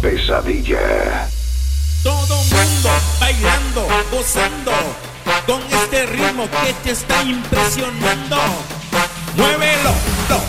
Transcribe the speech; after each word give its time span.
Pesadilla. 0.00 1.28
Todo 2.04 2.36
mundo 2.36 2.90
bailando, 3.18 3.84
gozando 4.12 4.70
con 5.44 5.60
este 5.72 6.06
ritmo 6.06 6.48
que 6.62 6.72
te 6.84 6.92
está 6.92 7.20
impresionando. 7.24 8.36
Muévelo, 9.36 9.92
lo, 10.28 10.40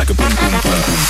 like 0.00 0.08
a 0.08 0.14
boom 0.14 0.34
boom 0.34 0.60
boom. 0.62 1.09